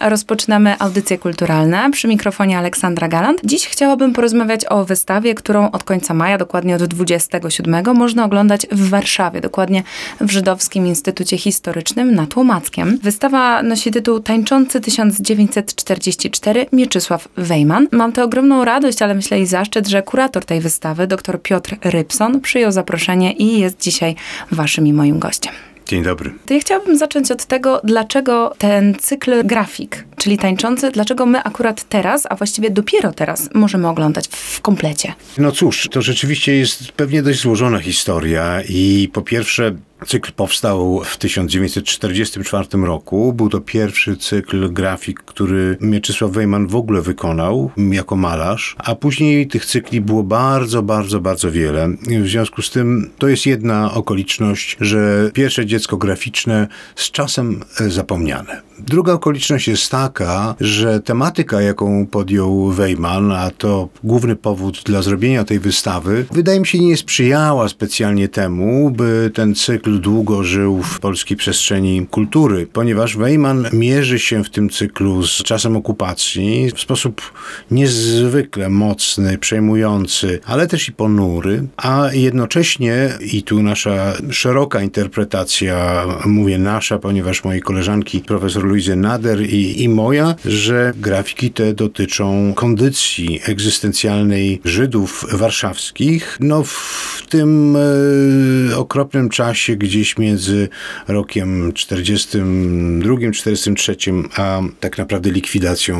[0.00, 1.90] Rozpoczynamy audycje kulturalne.
[1.90, 3.40] Przy mikrofonie Aleksandra Galant.
[3.44, 8.88] Dziś chciałabym porozmawiać o wystawie, którą od końca maja, dokładnie od 27, można oglądać w
[8.88, 9.82] Warszawie, dokładnie
[10.20, 12.98] w Żydowskim Instytucie Historycznym nad Łomackiem.
[13.02, 17.88] Wystawa nosi tytuł Tańczący 1944 Mieczysław Wejman.
[17.92, 22.40] Mam tę ogromną radość, ale myślę i zaszczyt, że kurator tej wystawy, dr Piotr Rybson,
[22.40, 24.14] przyjął zaproszenie i jest dzisiaj
[24.52, 25.67] waszym i moim gościem.
[25.88, 26.34] Dzień dobry.
[26.46, 31.84] To ja chciałabym zacząć od tego, dlaczego ten cykl grafik, czyli tańczący, dlaczego my akurat
[31.88, 35.14] teraz, a właściwie dopiero teraz możemy oglądać w komplecie.
[35.38, 39.76] No cóż, to rzeczywiście jest pewnie dość złożona historia i po pierwsze
[40.06, 43.32] Cykl powstał w 1944 roku.
[43.32, 49.46] Był to pierwszy cykl grafik, który Mieczysław Wejman w ogóle wykonał jako malarz, a później
[49.48, 51.88] tych cykli było bardzo, bardzo, bardzo wiele.
[52.22, 58.62] W związku z tym to jest jedna okoliczność, że pierwsze dziecko graficzne z czasem zapomniane.
[58.78, 65.44] Druga okoliczność jest taka, że tematyka, jaką podjął Wejman, a to główny powód dla zrobienia
[65.44, 71.00] tej wystawy, wydaje mi się nie sprzyjała specjalnie temu, by ten cykl długo żył w
[71.00, 77.22] polskiej przestrzeni kultury, ponieważ Wejman mierzy się w tym cyklu z czasem okupacji w sposób
[77.70, 86.58] niezwykle mocny, przejmujący, ale też i ponury, a jednocześnie, i tu nasza szeroka interpretacja, mówię
[86.58, 93.40] nasza, ponieważ mojej koleżanki profesor Luizy Nader i, i moja, że grafiki te dotyczą kondycji
[93.46, 100.68] egzystencjalnej Żydów warszawskich, no w tym e, okropnym czasie, gdzieś między
[101.08, 103.96] rokiem 42, 43,
[104.36, 105.98] a tak naprawdę likwidacją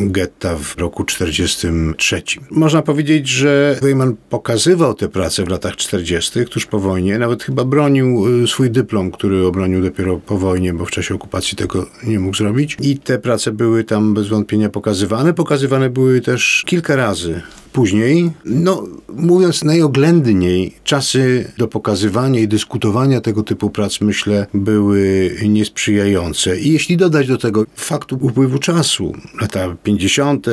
[0.00, 2.22] getta w roku 43.
[2.50, 7.64] Można powiedzieć, że Weyman pokazywał te prace w latach 40., tuż po wojnie, nawet chyba
[7.64, 12.20] bronił e, swój dyplom, który obronił dopiero po wojnie, bo w czasie okupacji tego nie
[12.20, 12.76] mógł zrobić.
[12.80, 15.34] I te prace były tam bez wątpienia pokazywane.
[15.34, 23.42] Pokazywane były też kilka razy Później, no mówiąc najoględniej, czasy do pokazywania i dyskutowania tego
[23.42, 26.60] typu prac, myślę, były niesprzyjające.
[26.60, 30.46] I jeśli dodać do tego faktu upływu czasu, lata 50.,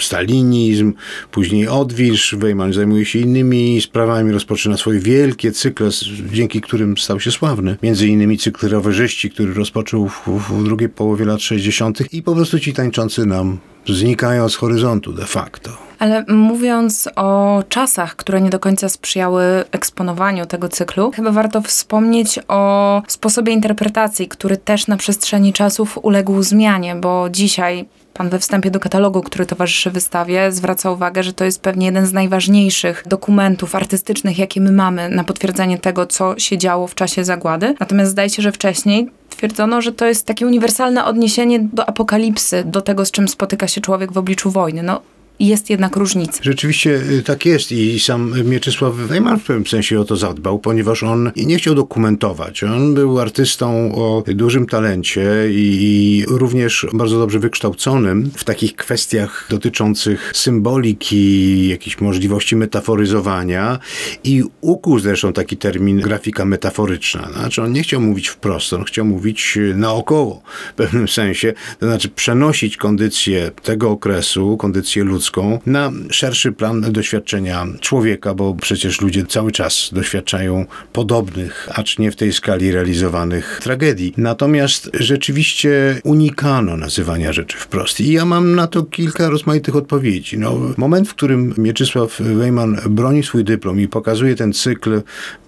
[0.00, 0.92] stalinizm,
[1.30, 5.88] później odwilż, Wejman zajmuje się innymi sprawami, rozpoczyna swoje wielkie cykle,
[6.32, 7.76] dzięki którym stał się sławny.
[7.82, 12.12] Między innymi cykl rowerzyści, który rozpoczął w, w drugiej połowie lat 60.
[12.14, 13.58] i po prostu ci tańczący nam
[13.88, 15.70] znikają z horyzontu de facto.
[16.04, 22.40] Ale mówiąc o czasach, które nie do końca sprzyjały eksponowaniu tego cyklu, chyba warto wspomnieć
[22.48, 28.70] o sposobie interpretacji, który też na przestrzeni czasów uległ zmianie, bo dzisiaj Pan we wstępie
[28.70, 33.74] do katalogu, który towarzyszy wystawie, zwraca uwagę, że to jest pewnie jeden z najważniejszych dokumentów
[33.74, 37.74] artystycznych, jakie my mamy na potwierdzenie tego, co się działo w czasie zagłady.
[37.80, 42.80] Natomiast zdaje się, że wcześniej twierdzono, że to jest takie uniwersalne odniesienie do apokalipsy, do
[42.80, 44.82] tego, z czym spotyka się człowiek w obliczu wojny.
[44.82, 45.00] No,
[45.40, 46.38] jest jednak różnica.
[46.42, 51.02] Rzeczywiście y, tak jest i sam Mieczysław Wejman w pewnym sensie o to zadbał, ponieważ
[51.02, 52.64] on nie chciał dokumentować.
[52.64, 60.32] On był artystą o dużym talencie i również bardzo dobrze wykształconym w takich kwestiach dotyczących
[60.34, 63.78] symboliki, jakichś możliwości metaforyzowania
[64.24, 67.28] i ukuł zresztą taki termin grafika metaforyczna.
[67.32, 72.08] Znaczy on nie chciał mówić wprost, on chciał mówić naokoło w pewnym sensie, to znaczy
[72.08, 79.26] przenosić kondycję tego okresu, kondycję ludzką ludzką na szerszy plan doświadczenia człowieka, bo przecież ludzie
[79.26, 84.14] cały czas doświadczają podobnych, acz nie w tej skali realizowanych tragedii.
[84.16, 88.00] Natomiast rzeczywiście unikano nazywania rzeczy wprost.
[88.00, 90.38] I ja mam na to kilka rozmaitych odpowiedzi.
[90.38, 95.02] No, moment, w którym Mieczysław Wejman broni swój dyplom i pokazuje ten cykl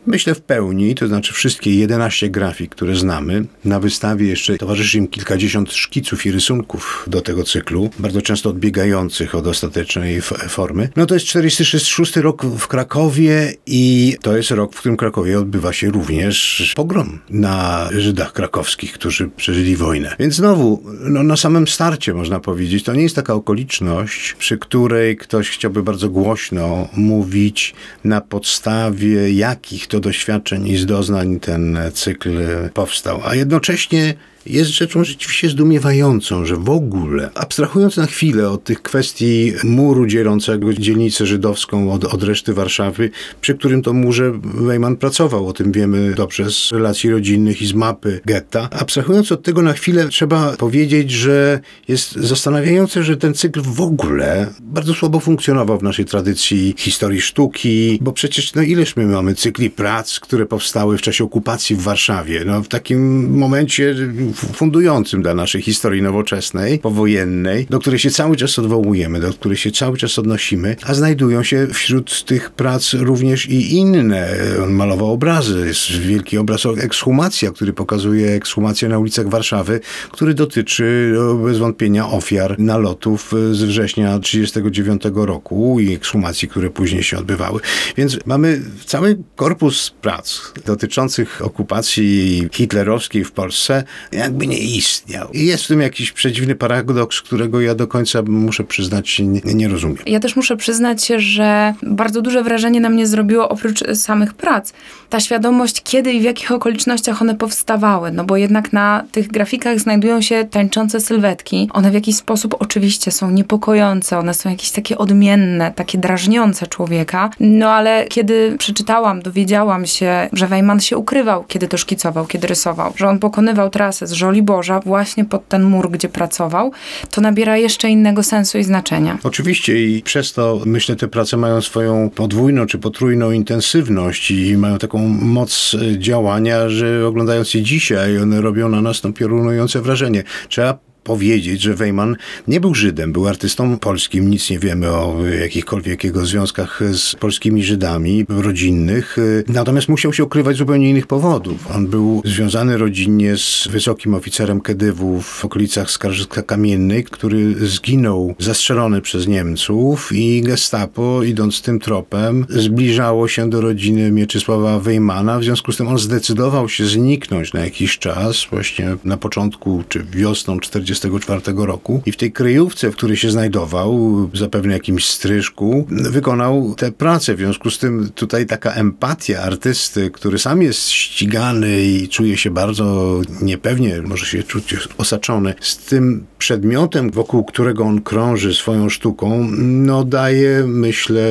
[0.07, 3.45] Myślę w pełni, to znaczy wszystkie 11 grafik, które znamy.
[3.65, 9.35] Na wystawie jeszcze towarzyszy im kilkadziesiąt szkiców i rysunków do tego cyklu, bardzo często odbiegających
[9.35, 10.89] od ostatecznej formy.
[10.97, 15.73] No to jest 46 rok w Krakowie i to jest rok, w którym Krakowie odbywa
[15.73, 20.17] się również pogrom na Żydach krakowskich, którzy przeżyli wojnę.
[20.19, 25.17] Więc znowu, no na samym starcie można powiedzieć, to nie jest taka okoliczność, przy której
[25.17, 27.75] ktoś chciałby bardzo głośno mówić
[28.05, 32.39] na podstawie jakich to doświadczeń i z doznań ten cykl
[32.75, 33.21] powstał.
[33.25, 34.15] A jednocześnie
[34.47, 40.73] jest rzeczą rzeczywiście zdumiewającą, że w ogóle, abstrahując na chwilę od tych kwestii muru dzielącego
[40.73, 43.11] dzielnicę żydowską od, od reszty Warszawy,
[43.41, 47.75] przy którym to murze Weyman pracował, o tym wiemy dobrze z relacji rodzinnych i z
[47.75, 48.69] mapy getta.
[48.71, 54.47] Abstrahując od tego na chwilę, trzeba powiedzieć, że jest zastanawiające, że ten cykl w ogóle
[54.61, 59.71] bardzo słabo funkcjonował w naszej tradycji historii sztuki, bo przecież no ileż my mamy cykli
[59.71, 63.95] prac, które powstały w czasie okupacji w Warszawie, no w takim momencie
[64.37, 69.71] fundującym dla naszej historii nowoczesnej, powojennej, do której się cały czas odwołujemy, do której się
[69.71, 74.29] cały czas odnosimy, a znajdują się wśród tych prac również i inne.
[74.63, 79.81] On malował obrazy, jest wielki obraz Ekshumacja, który pokazuje ekshumację na ulicach Warszawy,
[80.11, 87.19] który dotyczy bez wątpienia ofiar nalotów z września 1939 roku i ekshumacji, które później się
[87.19, 87.61] odbywały.
[87.97, 93.85] Więc mamy cały korpus prac dotyczących okupacji hitlerowskiej w Polsce,
[94.27, 95.29] jakby nie istniał.
[95.33, 99.69] I jest w tym jakiś przedziwny paradoks, którego ja do końca muszę przyznać nie, nie
[99.69, 99.99] rozumiem.
[100.07, 104.73] Ja też muszę przyznać, że bardzo duże wrażenie na mnie zrobiło oprócz samych prac
[105.11, 108.13] ta świadomość, kiedy i w jakich okolicznościach one powstawały.
[108.13, 111.69] No bo jednak na tych grafikach znajdują się tańczące sylwetki.
[111.73, 117.31] One w jakiś sposób oczywiście są niepokojące, one są jakieś takie odmienne, takie drażniące człowieka.
[117.41, 122.93] No ale kiedy przeczytałam, dowiedziałam się, że Wejman się ukrywał, kiedy to szkicował, kiedy rysował,
[122.97, 126.73] że on pokonywał trasę z Żoliborza właśnie pod ten mur, gdzie pracował,
[127.11, 129.19] to nabiera jeszcze innego sensu i znaczenia.
[129.23, 134.79] Oczywiście i przez to myślę te prace mają swoją podwójną czy potrójną intensywność i mają
[134.79, 140.23] taką moc działania, że oglądając je dzisiaj, one robią na nas to piorunujące wrażenie.
[140.49, 142.17] Trzeba powiedzieć, że Weyman
[142.49, 147.65] nie był Żydem, był artystą polskim, nic nie wiemy o jakichkolwiek jego związkach z polskimi
[147.65, 149.17] Żydami rodzinnych,
[149.49, 151.71] natomiast musiał się ukrywać z zupełnie innych powodów.
[151.75, 159.01] On był związany rodzinnie z wysokim oficerem Kedywu w okolicach Skarżyska Kamiennej, który zginął zastrzelony
[159.01, 165.73] przez Niemców i gestapo, idąc tym tropem, zbliżało się do rodziny Mieczysława Weymana, w związku
[165.73, 170.96] z tym on zdecydował się zniknąć na jakiś czas, właśnie na początku czy wiosną 40
[171.01, 176.93] 1944 roku i w tej kryjówce, w której się znajdował, zapewne jakimś stryżku, wykonał tę
[176.93, 177.35] pracę.
[177.35, 182.51] W związku z tym tutaj taka empatia artysty, który sam jest ścigany i czuje się
[182.51, 189.49] bardzo niepewnie, może się czuć osaczony, z tym przedmiotem, wokół którego on krąży swoją sztuką,
[189.59, 191.23] no daje, myślę,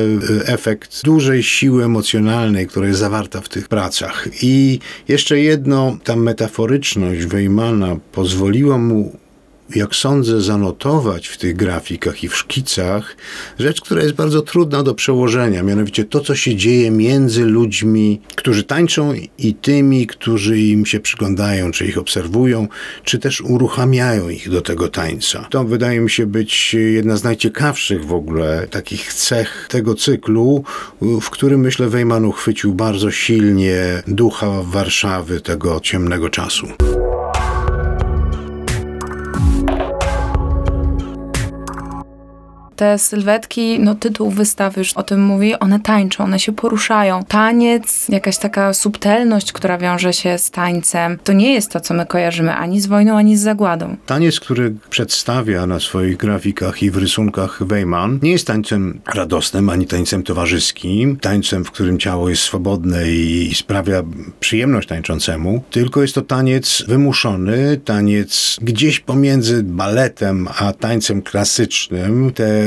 [0.44, 4.28] efekt dużej siły emocjonalnej, która jest zawarta w tych pracach.
[4.42, 4.78] I
[5.08, 9.25] jeszcze jedno, ta metaforyczność Weimana pozwoliła mu
[9.74, 13.16] jak sądzę, zanotować w tych grafikach i w szkicach
[13.58, 18.64] rzecz, która jest bardzo trudna do przełożenia, mianowicie to, co się dzieje między ludźmi, którzy
[18.64, 22.68] tańczą i tymi, którzy im się przyglądają, czy ich obserwują,
[23.04, 25.46] czy też uruchamiają ich do tego tańca.
[25.50, 30.64] To wydaje mi się być jedna z najciekawszych w ogóle takich cech tego cyklu,
[31.00, 36.66] w którym myślę Wejman uchwycił bardzo silnie ducha Warszawy tego ciemnego czasu.
[42.76, 47.24] Te sylwetki, no tytuł wystawy już o tym mówi, one tańczą, one się poruszają.
[47.24, 52.06] Taniec, jakaś taka subtelność, która wiąże się z tańcem, to nie jest to, co my
[52.06, 53.96] kojarzymy ani z wojną, ani z zagładą.
[54.06, 59.86] Taniec, który przedstawia na swoich grafikach i w rysunkach Weyman, nie jest tańcem radosnym, ani
[59.86, 64.02] tańcem towarzyskim, tańcem, w którym ciało jest swobodne i sprawia
[64.40, 72.32] przyjemność tańczącemu, tylko jest to taniec wymuszony, taniec gdzieś pomiędzy baletem a tańcem klasycznym.
[72.34, 72.65] Te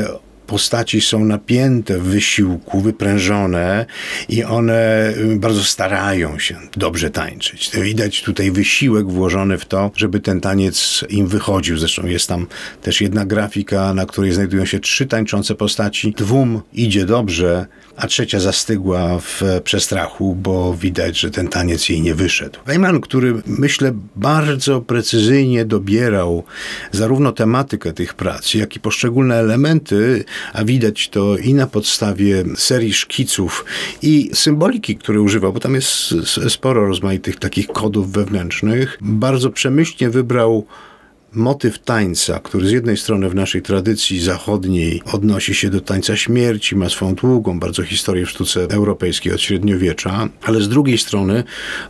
[0.49, 3.85] postaci są napięte w wysiłku, wyprężone
[4.29, 7.71] i one y, bardzo starają się dobrze tańczyć.
[7.81, 11.77] Widać tutaj wysiłek włożony w to, żeby ten taniec im wychodził.
[11.77, 12.47] Zresztą jest tam
[12.81, 16.13] też jedna grafika, na której znajdują się trzy tańczące postaci.
[16.17, 17.65] Dwóm idzie dobrze,
[17.97, 22.59] a trzecia zastygła w przestrachu, bo widać, że ten taniec jej nie wyszedł.
[22.65, 26.43] Weyman, który myślę bardzo precyzyjnie dobierał
[26.91, 32.93] zarówno tematykę tych prac, jak i poszczególne elementy, a widać to i na podstawie serii
[32.93, 33.65] szkiców
[34.01, 36.15] i symboliki, które używał, bo tam jest
[36.49, 40.65] sporo rozmaitych takich kodów wewnętrznych, bardzo przemyślnie wybrał
[41.33, 46.75] motyw tańca, który z jednej strony w naszej tradycji zachodniej odnosi się do tańca śmierci,
[46.75, 51.43] ma swoją długą bardzo historię w sztuce europejskiej od średniowiecza, ale z drugiej strony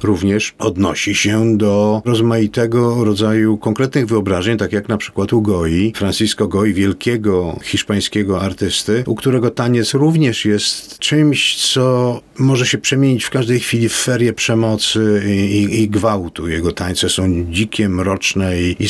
[0.03, 6.47] również odnosi się do rozmaitego rodzaju konkretnych wyobrażeń, tak jak na przykład u Goi, Francisco
[6.47, 13.29] Goi, wielkiego hiszpańskiego artysty, u którego taniec również jest czymś, co może się przemienić w
[13.29, 16.47] każdej chwili w ferię przemocy i, i, i gwałtu.
[16.47, 18.89] Jego tańce są dzikie, mroczne i, i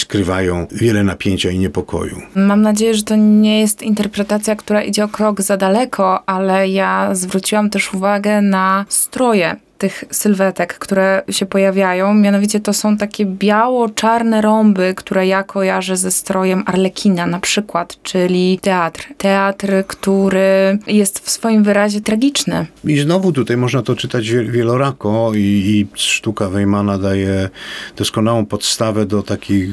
[0.72, 2.22] wiele napięcia i niepokoju.
[2.36, 7.16] Mam nadzieję, że to nie jest interpretacja, która idzie o krok za daleko, ale ja
[7.16, 12.14] zwróciłam też uwagę na stroje tych sylwetek, które się pojawiają.
[12.14, 18.60] Mianowicie to są takie biało-czarne rąby, które ja kojarzę ze strojem Arlekina na przykład, czyli
[18.62, 19.08] teatr.
[19.18, 22.66] Teatr, który jest w swoim wyrazie tragiczny.
[22.86, 27.50] I znowu tutaj można to czytać wielorako i, i sztuka Weimana daje
[27.98, 29.70] doskonałą podstawę do takiej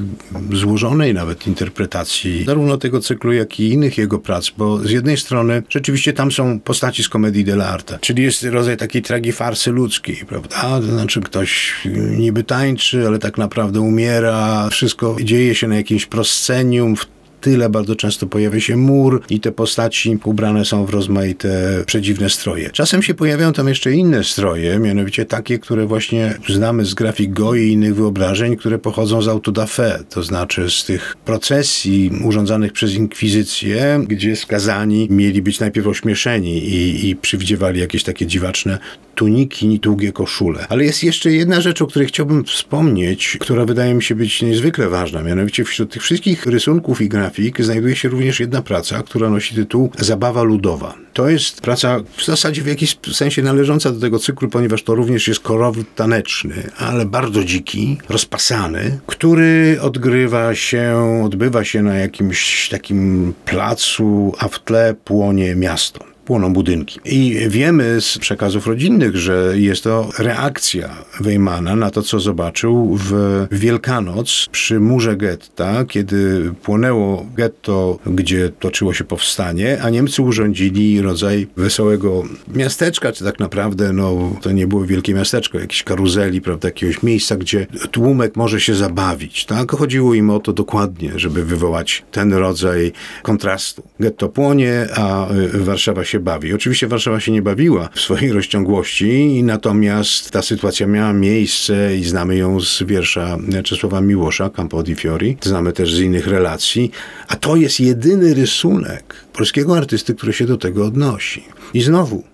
[0.53, 5.63] złożonej nawet interpretacji zarówno tego cyklu, jak i innych jego prac, bo z jednej strony
[5.69, 9.96] rzeczywiście tam są postaci z komedii dell'arte, czyli jest rodzaj takiej tragifarsy ludzkiej,
[10.29, 10.57] prawda?
[10.61, 11.75] To znaczy ktoś
[12.19, 14.69] niby tańczy, ale tak naprawdę umiera.
[14.71, 17.07] Wszystko dzieje się na jakimś proscenium, w
[17.47, 22.71] tyle bardzo często pojawia się mur i te postaci ubrane są w rozmaite przedziwne stroje.
[22.71, 27.61] Czasem się pojawiają tam jeszcze inne stroje, mianowicie takie, które właśnie znamy z grafik Goi
[27.61, 34.05] i innych wyobrażeń, które pochodzą z autodafé, to znaczy z tych procesji urządzanych przez inkwizycję,
[34.09, 38.79] gdzie skazani mieli być najpierw ośmieszeni i, i przywdziewali jakieś takie dziwaczne
[39.16, 40.66] tuniki, długie koszule.
[40.68, 44.88] Ale jest jeszcze jedna rzecz, o której chciałbym wspomnieć, która wydaje mi się być niezwykle
[44.88, 45.23] ważna.
[45.23, 49.90] Mianowicie wśród tych wszystkich rysunków i grafik znajduje się również jedna praca, która nosi tytuł
[49.99, 50.94] Zabawa ludowa.
[51.12, 55.28] To jest praca w zasadzie w jakimś sensie należąca do tego cyklu, ponieważ to również
[55.28, 60.94] jest korowód taneczny, ale bardzo dziki, rozpasany, który odgrywa się,
[61.25, 67.00] odbywa się na jakimś takim placu, a w tle płonie miasto płoną budynki.
[67.04, 70.88] I wiemy z przekazów rodzinnych, że jest to reakcja
[71.21, 78.92] Weimana na to, co zobaczył w Wielkanoc przy murze getta, kiedy płonęło getto, gdzie toczyło
[78.92, 82.23] się powstanie, a Niemcy urządzili rodzaj wesołego
[82.54, 87.37] miasteczka, czy tak naprawdę, no, to nie było wielkie miasteczko, jakieś karuzeli, prawda, jakiegoś miejsca,
[87.37, 89.73] gdzie tłumek może się zabawić, tak?
[89.73, 92.92] Chodziło im o to dokładnie, żeby wywołać ten rodzaj
[93.23, 93.83] kontrastu.
[94.00, 96.54] Getto płonie, a y, Warszawa się się bawi.
[96.54, 102.37] Oczywiście Warszawa się nie bawiła w swojej rozciągłości, natomiast ta sytuacja miała miejsce i znamy
[102.37, 106.90] ją z wiersza Czesława Miłosza, Campo di Fiori, znamy też z innych relacji,
[107.28, 111.44] a to jest jedyny rysunek polskiego artysty, który się do tego odnosi.
[111.75, 112.25] I znowu,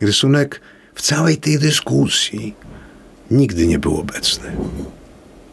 [0.00, 0.60] rysunek
[0.94, 2.54] w całej tej dyskusji
[3.30, 4.52] nigdy nie był obecny.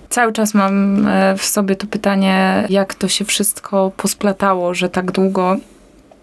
[0.10, 5.12] Cały czas mam e, w sobie to pytanie, jak to się wszystko posplatało, że tak
[5.12, 5.58] długo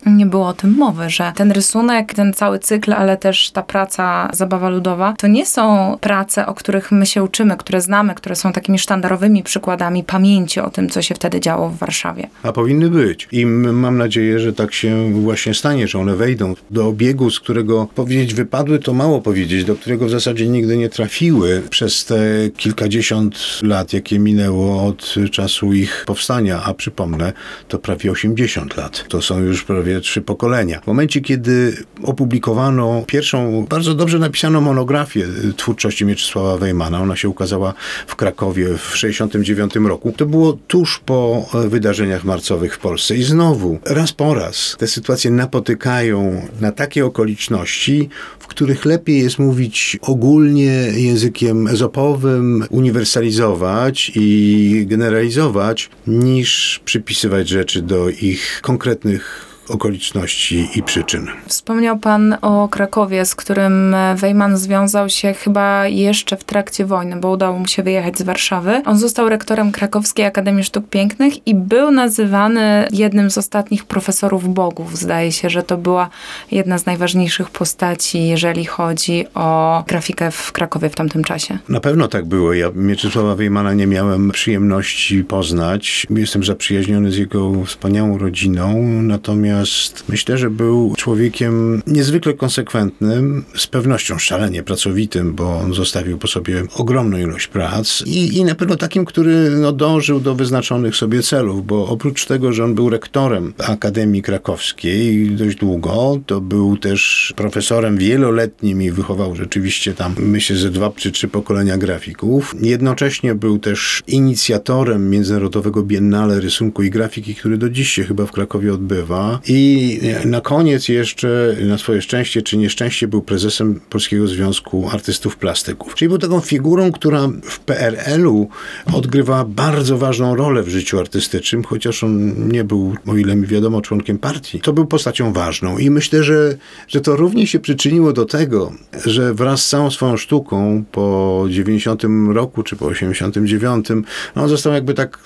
[0.07, 4.29] nie było o tym mowy, że ten rysunek, ten cały cykl, ale też ta praca
[4.33, 8.53] zabawa ludowa, to nie są prace, o których my się uczymy, które znamy, które są
[8.53, 12.29] takimi sztandarowymi przykładami pamięci o tym, co się wtedy działo w Warszawie.
[12.43, 13.29] A powinny być.
[13.33, 17.89] I mam nadzieję, że tak się właśnie stanie, że one wejdą do obiegu, z którego
[17.95, 22.17] powiedzieć wypadły, to mało powiedzieć, do którego w zasadzie nigdy nie trafiły przez te
[22.57, 26.63] kilkadziesiąt lat, jakie minęło od czasu ich powstania.
[26.65, 27.33] A przypomnę,
[27.69, 29.05] to prawie 80 lat.
[29.09, 30.81] To są już prawie trzy pokolenia.
[30.81, 37.75] W momencie, kiedy opublikowano pierwszą, bardzo dobrze napisaną monografię twórczości Mieczysława Wejmana, ona się ukazała
[38.07, 43.17] w Krakowie w 1969 roku, to było tuż po wydarzeniach marcowych w Polsce.
[43.17, 48.09] I znowu, raz po raz, te sytuacje napotykają na takie okoliczności,
[48.39, 58.09] w których lepiej jest mówić ogólnie językiem ezopowym, uniwersalizować i generalizować, niż przypisywać rzeczy do
[58.09, 61.27] ich konkretnych okoliczności i przyczyn.
[61.47, 67.31] Wspomniał Pan o Krakowie, z którym Wejman związał się chyba jeszcze w trakcie wojny, bo
[67.31, 68.83] udało mu się wyjechać z Warszawy.
[68.87, 74.99] On został rektorem Krakowskiej Akademii Sztuk Pięknych i był nazywany jednym z ostatnich profesorów bogów.
[74.99, 76.09] Zdaje się, że to była
[76.51, 81.59] jedna z najważniejszych postaci, jeżeli chodzi o grafikę w Krakowie w tamtym czasie.
[81.69, 82.53] Na pewno tak było.
[82.53, 86.07] Ja Mieczysława Wejmana nie miałem przyjemności poznać.
[86.11, 93.67] Jestem zaprzyjaźniony z jego wspaniałą rodziną, natomiast natomiast myślę, że był człowiekiem niezwykle konsekwentnym, z
[93.67, 98.77] pewnością szalenie pracowitym, bo on zostawił po sobie ogromną ilość prac i, i na pewno
[98.77, 103.53] takim, który no, dążył do wyznaczonych sobie celów, bo oprócz tego, że on był rektorem
[103.69, 110.71] Akademii Krakowskiej dość długo, to był też profesorem wieloletnim i wychował rzeczywiście tam, myślę, że
[110.71, 112.55] dwa czy trzy pokolenia grafików.
[112.61, 118.33] Jednocześnie był też inicjatorem Międzynarodowego Biennale Rysunku i Grafiki, który do dziś się chyba w
[118.33, 119.41] Krakowie odbywa.
[119.49, 125.95] I na koniec jeszcze, na swoje szczęście czy nieszczęście, był prezesem Polskiego Związku Artystów Plastyków.
[125.95, 128.49] Czyli był taką figurą, która w PRL-u
[128.93, 133.83] odgrywa bardzo ważną rolę w życiu artystycznym, chociaż on nie był, o ile mi wiadomo,
[133.83, 134.61] członkiem partii.
[134.61, 136.57] To był postacią ważną i myślę, że,
[136.89, 138.73] że to również się przyczyniło do tego,
[139.07, 143.89] że wraz z całą swoją sztuką po 90 roku czy po 89
[144.37, 145.19] no, on został jakby tak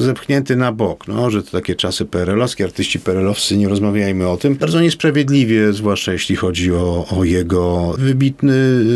[0.00, 4.54] zepchnięty na bok, no, że to takie czasy PRL-owskie, artyści PRL-owscy, nie rozmawiajmy o tym.
[4.54, 8.52] Bardzo niesprawiedliwie, zwłaszcza jeśli chodzi o, o jego wybitny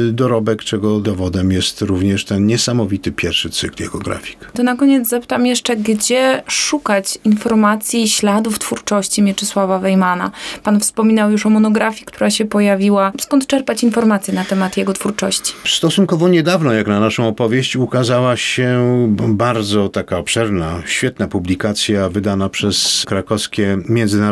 [0.08, 4.38] y, dorobek, czego dowodem jest również ten niesamowity pierwszy cykl jego grafik.
[4.52, 10.30] To na koniec zapytam jeszcze, gdzie szukać informacji, śladów twórczości Mieczysława Wejmana.
[10.62, 13.12] Pan wspominał już o monografii, która się pojawiła.
[13.20, 15.52] Skąd czerpać informacje na temat jego twórczości?
[15.66, 18.80] Stosunkowo niedawno, jak na naszą opowieść, ukazała się
[19.28, 24.29] bardzo taka obszerna, świetna publikacja wydana przez krakowskie Międzynarodowe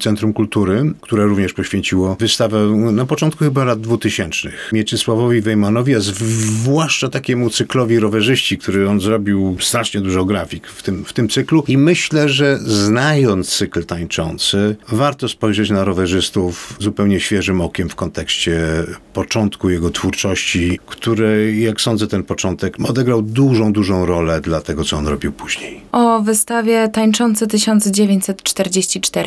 [0.00, 2.58] Centrum Kultury, które również poświęciło wystawę
[2.92, 9.56] na początku chyba lat 2000 Mieczysławowi Wejmanowi, a zwłaszcza takiemu cyklowi rowerzyści, który on zrobił
[9.60, 15.28] strasznie dużo grafik w tym, w tym cyklu i myślę, że znając cykl tańczący, warto
[15.28, 18.60] spojrzeć na rowerzystów zupełnie świeżym okiem w kontekście
[19.12, 24.96] początku jego twórczości, który, jak sądzę, ten początek odegrał dużą, dużą rolę dla tego, co
[24.96, 25.80] on robił później.
[25.92, 28.70] O wystawie Tańczący 1944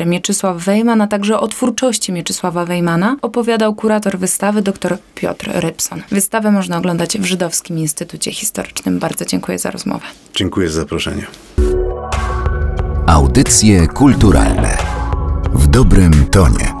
[0.06, 6.02] Mieczysław Wejman, a także o twórczości Mieczysława Wejmana opowiadał kurator wystawy dr Piotr Rybson.
[6.10, 8.98] Wystawę można oglądać w Żydowskim Instytucie Historycznym.
[8.98, 10.06] Bardzo dziękuję za rozmowę.
[10.34, 11.26] Dziękuję za zaproszenie.
[13.06, 14.76] Audycje kulturalne
[15.54, 16.79] w dobrym tonie.